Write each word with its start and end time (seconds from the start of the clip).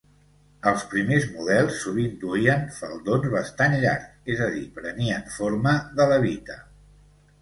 Els 0.69 0.83
primers 0.93 1.25
models 1.33 1.75
sovint 1.81 2.15
duien 2.23 2.65
faldons 2.79 3.29
bastant 3.35 3.77
llargs, 3.83 4.11
és 4.37 4.43
a 4.47 4.49
dir, 4.57 4.65
prenien 4.79 5.33
forma 5.39 5.75
de 6.01 6.09
levita. 6.15 6.59